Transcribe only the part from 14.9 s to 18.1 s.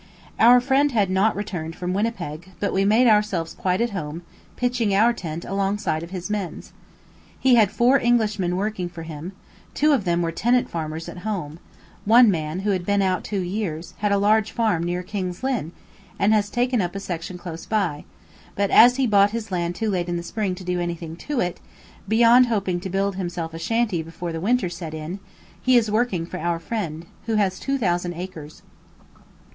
King's Lynn, and has taken up a section close by;